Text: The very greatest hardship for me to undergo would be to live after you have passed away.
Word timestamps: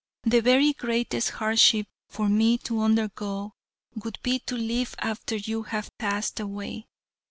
The 0.23 0.41
very 0.41 0.73
greatest 0.73 1.29
hardship 1.29 1.85
for 2.09 2.27
me 2.27 2.57
to 2.63 2.79
undergo 2.81 3.53
would 3.95 4.17
be 4.23 4.39
to 4.47 4.57
live 4.57 4.95
after 4.97 5.35
you 5.35 5.61
have 5.61 5.95
passed 5.99 6.39
away. 6.39 6.87